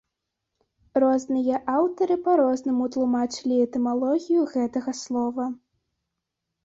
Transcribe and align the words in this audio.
Розныя 1.03 1.59
аўтары 1.73 2.15
па 2.27 2.31
рознаму 2.41 2.89
тлумачылі 2.95 3.55
этымалогію 3.67 4.41
гэтага 4.55 4.91
слова. 5.05 5.45